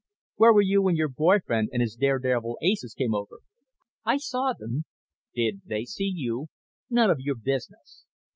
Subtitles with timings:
[0.37, 3.41] "Where were you when your boy friend and his daredevil aces came over?"
[4.03, 4.85] "I saw them."
[5.35, 6.47] "Did they see you?"
[6.89, 8.05] "None of your business."